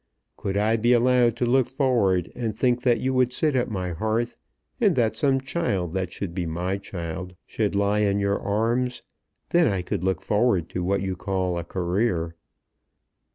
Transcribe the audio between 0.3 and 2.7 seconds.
Could I be allowed to look forward and